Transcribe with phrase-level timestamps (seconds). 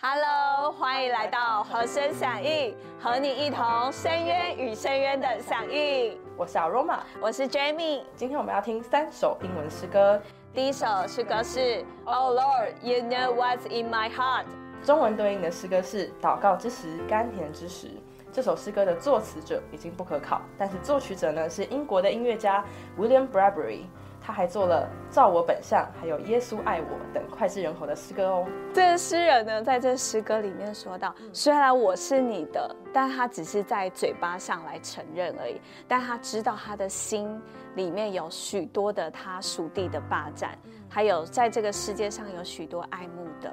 [0.00, 6.20] Hello，欢迎来到和声响应，和你一同深渊与深渊的响应。
[6.36, 8.02] 我是 Aroma，我是 Jamie。
[8.14, 10.20] 今天我们要听三首英文诗歌。
[10.52, 14.44] 第一首诗歌是 Oh Lord, You Know What's in My Heart。
[14.84, 17.88] 中文对应的诗歌是祷告之时，甘甜之时。
[18.32, 22.64] 这首诗歌的作词者已经不可考，但是作曲者呢是英国的音乐家
[22.98, 23.82] William Bradbury。
[24.24, 28.46] 他还做了《照我本相》还有《耶稣爱我》等脍炙人口的诗歌哦。
[28.72, 35.60] 这个诗人呢，在这诗歌里面说到，虽然我是你的，但他只是在嘴巴上来承认而已。
[35.88, 37.36] 但他知道他的心
[37.74, 40.56] 里面有许多的他属地的霸占，
[40.88, 43.52] 还有在这个世界上有许多爱慕的，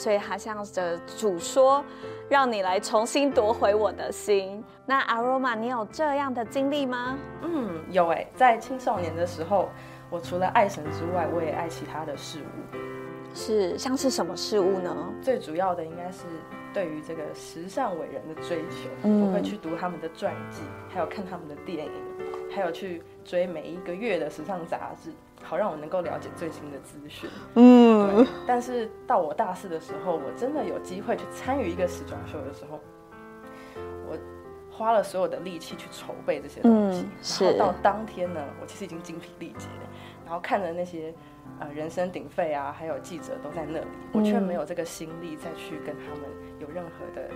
[0.00, 1.84] 所以他向着主说
[2.30, 7.18] ：“让你来重新夺回我的心。”那 Aroma，你有这样的经历吗？
[7.42, 9.68] 嗯，有哎，在青少年的时候。
[10.12, 12.76] 我除了爱神之外，我也爱其他的事物，
[13.32, 14.92] 是像是什么事物呢？
[15.22, 16.24] 最主要的应该是
[16.74, 21.92] 对于这个时尚伟人的追求，我会去读他们的传记，还有看他们的电影，
[22.52, 27.28] 还有去追每一个月的时尚杂志，好让我能够了解最新的资讯。
[27.54, 32.80] 嗯，但是到我大四的时候，我真的有机会去参与一个时装秀的时候，
[34.08, 34.18] 我。
[34.72, 39.66] 花了所有的力气去筹备这些东西，然后到当天呢，我其实已经精疲力竭，
[40.24, 41.12] 然后看着那些
[41.58, 46.22] 呃人声鼎沸啊，还有记者都在那里，我却没有这个心力再去跟他们
[46.60, 47.28] 有任何的。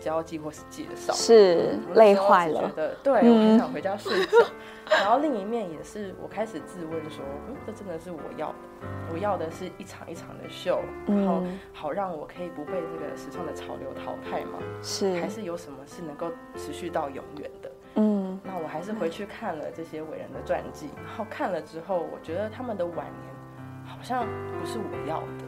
[0.00, 2.62] 交际或是介绍，是累坏了。
[2.62, 4.38] 觉得对我很想回家睡觉。
[4.88, 8.54] 然后另一面也是，我开始自问说：，嗯，这真的是我要的？
[9.12, 11.42] 我要的是一场一场的秀，然后
[11.72, 14.58] 好让我可以不被这个时尚的潮流淘汰吗？
[14.82, 17.70] 是，还是有什么是能够持续到永远的？
[17.96, 23.34] 嗯，那我还是回去看了这些伟人的传记，然后看了之后，我觉得他们的晚年
[23.84, 24.24] 好像
[24.60, 25.44] 不是我要的，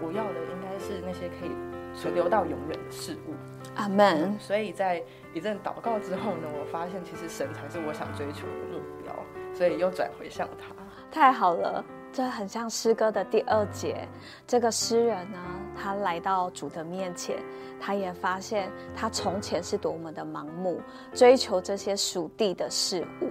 [0.00, 1.50] 我要的应该是那些可以
[1.94, 3.34] 存留到永远的事物。
[3.78, 4.38] 阿门。
[4.38, 5.02] 所以在
[5.32, 9.12] 一阵祷告之后呢，我发现其实神才是我想追求的目标，
[9.54, 10.74] 所以又转回向他。
[11.10, 14.06] 太好了，这很像诗歌的第二节。
[14.46, 15.38] 这个诗人呢，
[15.74, 17.36] 他来到主的面前，
[17.80, 20.80] 他也发现他从前是多么的盲目，
[21.14, 23.30] 追求这些属地的事物。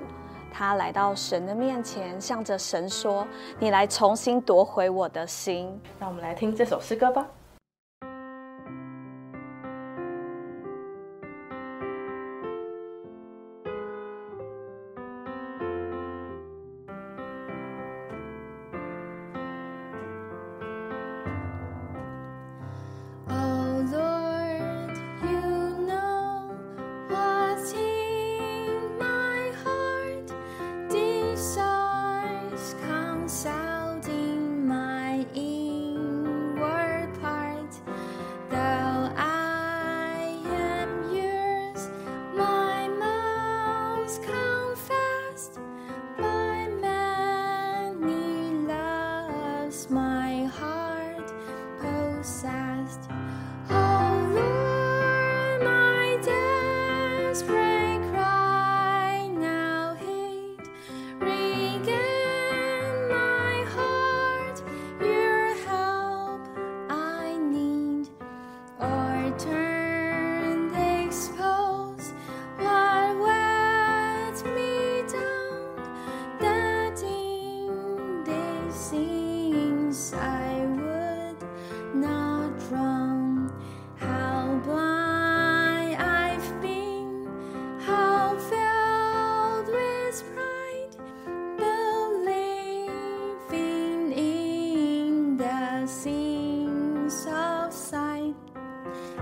[0.52, 3.28] 他来到神的面前，向着神说
[3.60, 7.28] ：“你来重新夺回我的心。”让我们来听这首诗歌吧。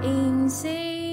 [0.03, 1.05] insane.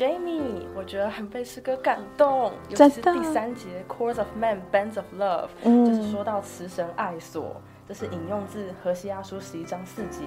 [0.00, 5.84] Jamie，我觉得很被诗歌感动，尤其是第三节 Chords of Man, Bands of Love，、嗯。
[5.84, 10.22] 就是说到慈神爱所，这是引用自荷西阿书十一章四节，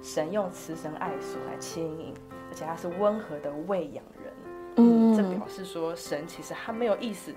[0.00, 2.14] 神用慈神爱所来牵引，
[2.48, 4.32] 而且他是温和的喂养人，
[4.76, 5.14] 嗯。
[5.14, 7.30] 这表示说神其实他没有意思。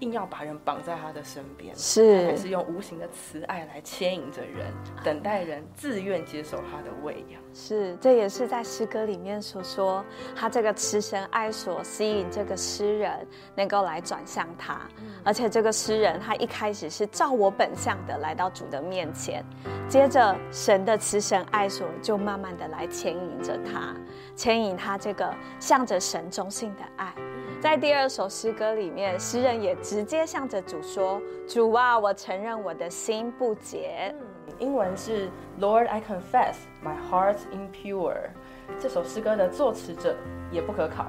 [0.00, 4.72] 硬要把人绑在他的身边，是他还是用无形的慈爱来牵引着人，
[5.04, 7.40] 等待人自愿接受他的喂养。
[7.52, 10.04] 是，这也是在诗歌里面所说，
[10.36, 14.80] 他这个慈神爱所吸引这个诗人能够来转向他，
[15.24, 19.44] 而且这个诗人他一开始是照我本相的来到主的面前，
[19.88, 23.96] 接着神的慈神爱所就慢慢的来牵引着他，
[24.36, 27.12] 牵引他这个向着神中性的爱。
[27.60, 34.14] 在第二首诗歌里面，诗人也直接向着主说：“主啊，我承认我的心不洁。”
[34.60, 35.28] 英文是
[35.58, 38.30] Lord, I confess my heart's impure。
[38.78, 40.14] 这首诗歌的作词者
[40.52, 41.06] 也不可考，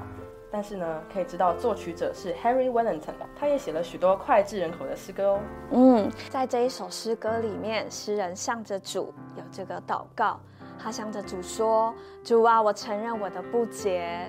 [0.50, 5.40] 但是呢，可以知道作曲者是 Henry Wellington，他也写了许多脍炙人口的诗歌哦。
[5.70, 10.40] 嗯，在这一首诗歌里面，诗人向着主有这个祷告，
[10.82, 11.94] 他向着主说
[12.24, 14.28] ：“主啊，我承认我的不洁，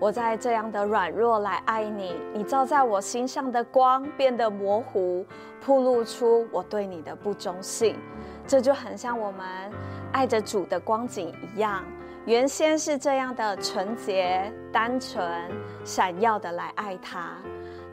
[0.00, 5.24] 我在这样的软弱来爱你，你照在我心上的光变得模糊，
[5.64, 7.96] 暴露出我对你的不忠信。”
[8.46, 9.46] 这就很像我们
[10.12, 11.82] 爱着主的光景一样，
[12.26, 15.50] 原先是这样的纯洁、单纯、
[15.84, 17.36] 闪耀的来爱他。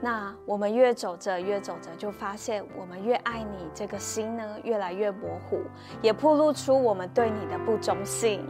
[0.02, 5.62] 那我们越走着越走着，就发现我们越爱你，这个心呢越来越模糊，
[6.02, 8.44] 也暴露出我们对你的不忠信。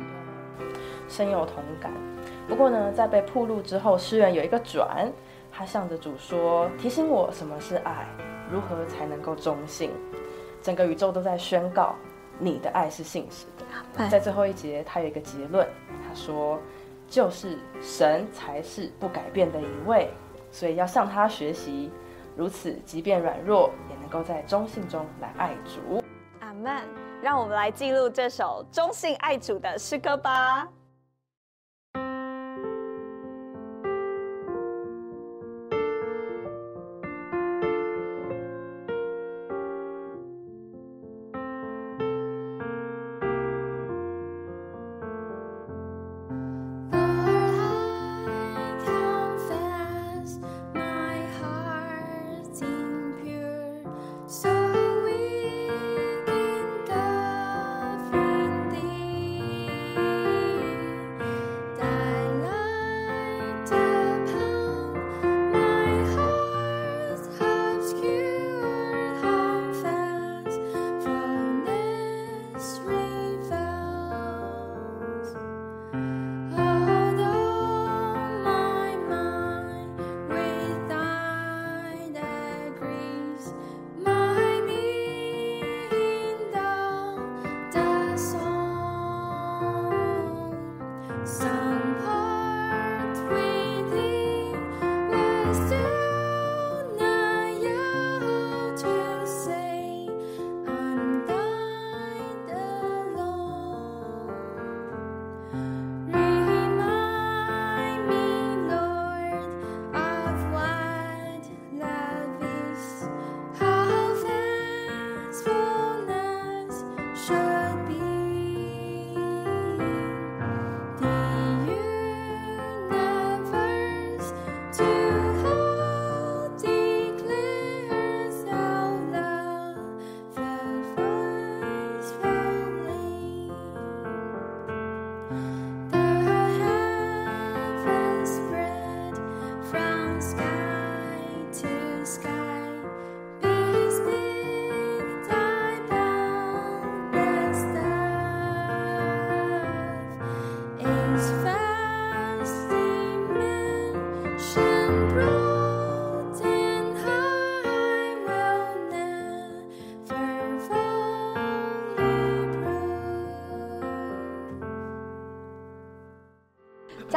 [1.11, 1.91] 深有同感。
[2.47, 5.11] 不过呢，在被铺路之后，诗人有一个转，
[5.51, 8.07] 他向着主说：“提醒我什么是爱，
[8.49, 9.91] 如何才能够忠信。”
[10.63, 11.95] 整个宇宙都在宣告
[12.39, 14.07] 你的爱是信实的。
[14.09, 15.67] 在最后一节，他有一个结论，
[16.07, 16.57] 他说
[17.09, 20.09] ：“就是神才是不改变的一位，
[20.49, 21.91] 所以要向他学习，
[22.37, 26.01] 如此即便软弱，也能够在忠信中来爱主。”
[26.39, 26.81] 阿门。
[27.21, 30.67] 让我们来记录这首忠信爱主的诗歌吧。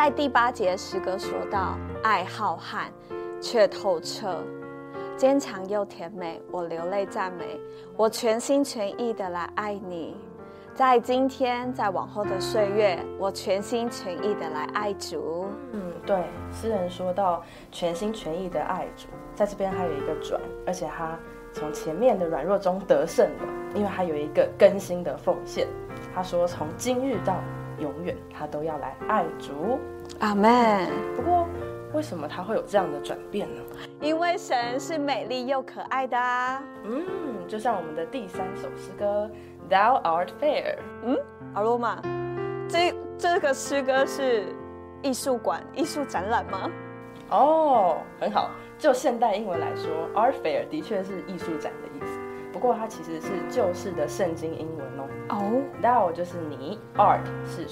[0.04, 2.90] 在第八节诗歌说到：“爱浩瀚，
[3.40, 4.36] 却透彻，
[5.16, 6.42] 坚强又甜美。
[6.50, 7.58] 我流泪赞美，
[7.96, 10.14] 我全心全意的来爱你。
[10.74, 15.46] 在今天，在往后的岁月，我全心全意的来爱主。
[15.72, 17.42] 嗯，对，诗人说到
[17.72, 21.18] 全心全意的爱主，在这边还有一个转，而且他
[21.50, 25.66] 从前面的软弱中得胜了，因为他有一个更新的奉献。
[26.14, 27.36] 他说从今日到
[27.78, 29.78] 永远，他都要来爱主。
[30.20, 30.88] 阿门。
[31.16, 31.46] 不过，
[31.92, 33.62] 为什么他会有这样的转变呢？
[34.00, 36.62] 因为神是美丽又可爱的啊。
[36.84, 37.04] 嗯，
[37.46, 39.30] 就像我们的第三首诗歌
[39.72, 40.76] 《Thou Art Fair》。
[41.04, 41.16] 嗯，
[41.54, 42.00] 阿罗玛，
[42.68, 44.44] 这这个诗歌是
[45.02, 46.70] 艺术馆艺术展览吗？
[47.30, 48.50] 哦，很好。
[48.76, 52.18] 就现代英文来说，Art Fair 的确是艺术展的意思。
[52.52, 55.08] 不过它其实是旧式的圣经英文哦。
[55.30, 57.66] 哦，Thou 就是你，Art 是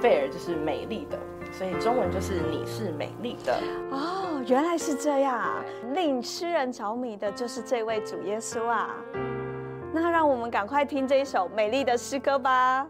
[0.00, 1.18] 贝尔就是美丽的，
[1.52, 3.58] 所以中文就是你是美丽的。
[3.90, 5.62] 哦，原来是这样！
[5.94, 8.94] 令诗人着迷的就是这位主耶稣啊。
[9.92, 12.86] 那让我们赶快听这一首美丽的诗歌吧。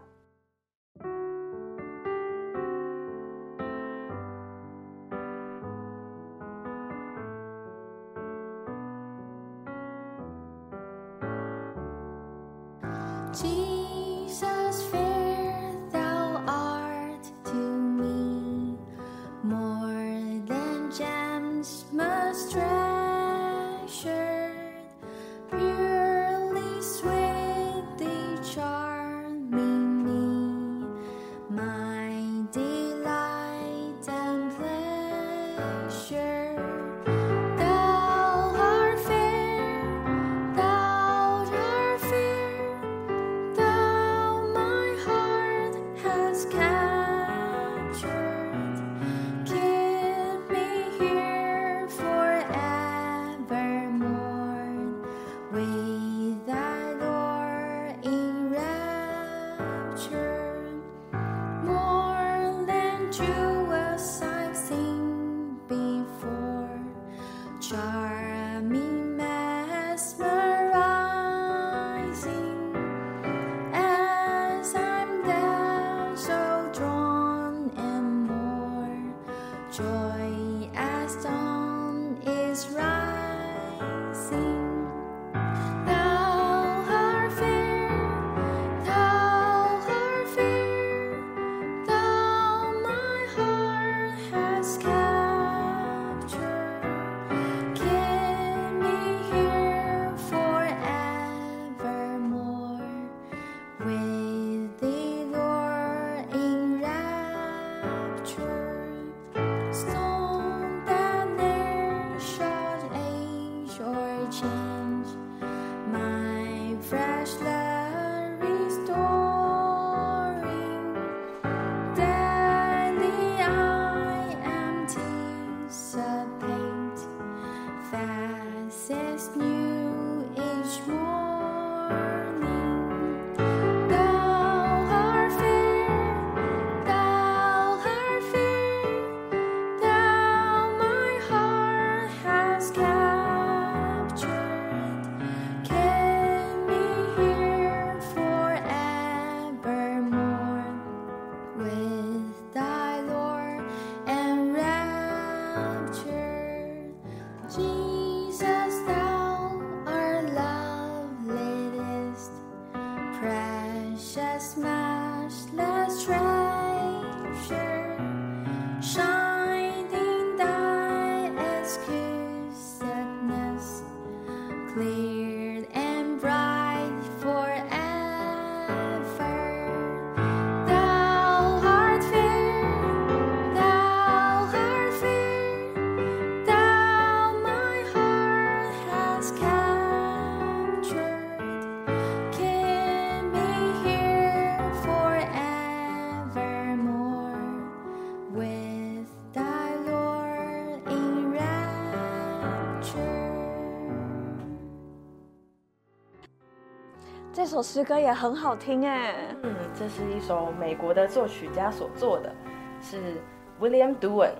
[207.51, 209.13] 首诗歌也很好听哎。
[209.43, 212.33] 嗯，这是一首美国的作曲家所做的，
[212.81, 213.21] 是
[213.59, 214.31] William Duan。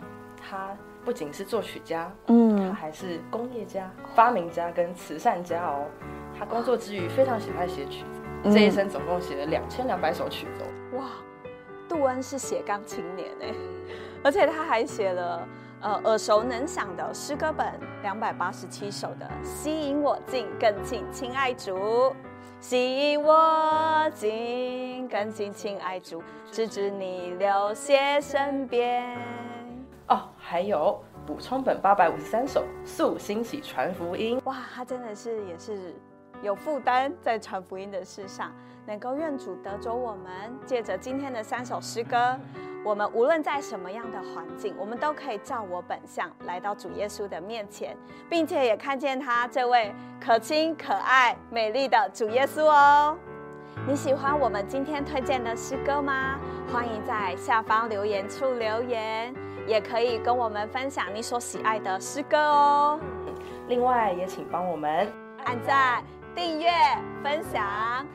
[0.42, 0.70] 他
[1.04, 5.86] 不仅是作曲家，嗯他嗯，还是工业家、发明家跟慈善家哦。
[6.40, 11.00] 他工作之余非常喜欢写曲子，嗯这一生总共写了两千两百首曲子哦。
[11.00, 11.06] 哇，
[11.90, 13.54] 杜恩是写钢琴年哎，
[14.24, 15.46] 而且他还写了
[15.82, 17.68] 呃耳熟能详的诗歌本
[18.04, 21.76] 两百八十七首的《吸引我进更近亲爱主》，
[22.62, 29.18] 吸引我进更近亲爱主，直至你流血身边。
[30.08, 34.40] 哦，还有补充本八百五十三首《素兴起传福音》。
[34.44, 35.96] 哇，他真的是也是
[36.44, 38.54] 有负担在传福音的事上，
[38.86, 42.40] 能够愿主得着我们，借着今天的三首诗歌，
[42.84, 47.96] 我们无论在什么样的环境，我们都可以照我本相来到主耶稣的面前，
[48.30, 53.16] 并且也看见他这位可亲、可爱、美丽的主耶稣哦。
[53.88, 56.40] 你喜欢我们今天推荐的诗歌吗？
[56.74, 59.34] 欢迎在下方留言处留言，
[59.68, 63.00] 也可以跟我们分享你所喜爱的诗歌哦。
[63.68, 65.08] 另外，也请帮我们
[65.46, 66.04] 按赞、
[66.36, 66.72] 订阅、
[67.24, 68.06] 分享、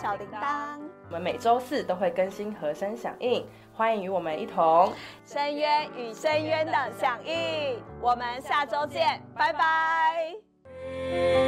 [0.00, 0.93] 小铃铛。
[1.08, 4.92] 我们每周四都会更新和声响应，欢迎与我们一同。
[5.24, 11.43] 深渊与深渊的响应，我们下周见，拜拜。